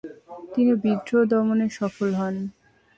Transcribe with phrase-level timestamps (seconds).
[0.53, 2.35] তিনি বিদ্রোহ দমনে সফল হন।